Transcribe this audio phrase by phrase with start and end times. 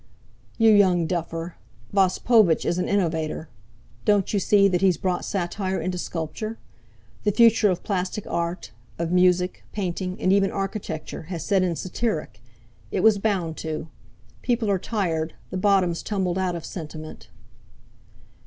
[0.57, 1.57] "You young duffer!
[1.93, 3.49] Vospovitch is an innovator.
[4.03, 6.57] Don't you see that he's brought satire into sculpture?
[7.23, 12.41] The future of plastic art, of music, painting, and even architecture, has set in satiric.
[12.89, 13.89] It was bound to.
[14.41, 17.29] People are tired—the bottom's tumbled out of sentiment."